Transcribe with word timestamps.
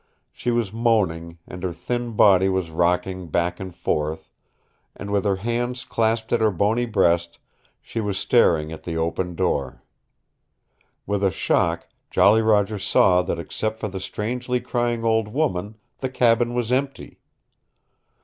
She 0.31 0.49
was 0.49 0.73
moaning, 0.73 1.37
and 1.47 1.61
her 1.61 1.71
thin 1.71 2.13
body 2.13 2.49
was 2.49 2.71
rocking 2.71 3.27
back 3.27 3.59
and 3.59 3.71
forth, 3.75 4.31
and 4.95 5.11
with 5.11 5.25
her 5.25 5.35
hands 5.35 5.83
clasped 5.85 6.33
at 6.33 6.41
her 6.41 6.49
bony 6.49 6.87
breast 6.87 7.37
she 7.83 8.01
was 8.01 8.17
staring 8.17 8.71
at 8.71 8.81
the 8.81 8.97
open 8.97 9.35
door. 9.35 9.83
With 11.05 11.23
a 11.23 11.29
shock 11.29 11.87
Jolly 12.09 12.41
Roger 12.41 12.79
saw 12.79 13.21
that 13.21 13.37
except 13.37 13.79
for 13.79 13.89
the 13.89 13.99
strangely 13.99 14.59
crying 14.59 15.03
old 15.03 15.27
woman 15.27 15.75
the 15.99 16.09
cabin 16.09 16.55
was 16.55 16.71
empty. 16.71 17.19